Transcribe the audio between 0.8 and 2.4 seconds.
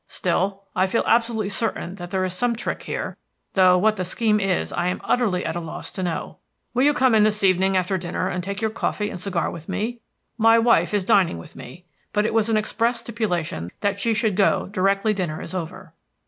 feel absolutely certain that there is